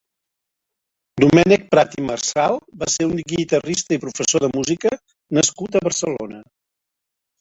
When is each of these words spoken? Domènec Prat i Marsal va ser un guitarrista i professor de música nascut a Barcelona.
Domènec 1.23 1.67
Prat 1.75 1.93
i 2.01 2.05
Marsal 2.07 2.57
va 2.85 2.89
ser 2.93 3.07
un 3.11 3.21
guitarrista 3.33 3.99
i 3.99 4.03
professor 4.07 4.45
de 4.47 4.51
música 4.57 4.95
nascut 5.41 5.79
a 5.81 5.87
Barcelona. 5.91 6.41